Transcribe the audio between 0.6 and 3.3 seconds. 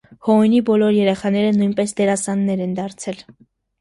բոլոր երեխաները նույնպես դերասաններ են դարձել։